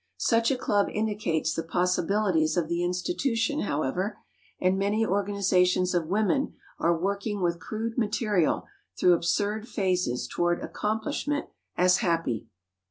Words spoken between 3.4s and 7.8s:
however; and many organizations of women are working with